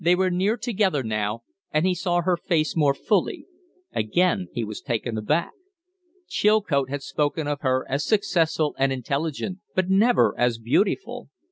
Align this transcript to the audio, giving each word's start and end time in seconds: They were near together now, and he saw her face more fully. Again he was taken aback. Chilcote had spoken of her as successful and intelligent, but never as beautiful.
They 0.03 0.15
were 0.15 0.31
near 0.31 0.57
together 0.57 1.03
now, 1.03 1.43
and 1.69 1.85
he 1.85 1.93
saw 1.93 2.23
her 2.23 2.35
face 2.35 2.75
more 2.75 2.95
fully. 2.95 3.45
Again 3.93 4.47
he 4.51 4.63
was 4.63 4.81
taken 4.81 5.15
aback. 5.15 5.51
Chilcote 6.27 6.89
had 6.89 7.03
spoken 7.03 7.45
of 7.45 7.61
her 7.61 7.85
as 7.87 8.03
successful 8.03 8.73
and 8.79 8.91
intelligent, 8.91 9.59
but 9.75 9.91
never 9.91 10.33
as 10.39 10.57
beautiful. 10.57 11.29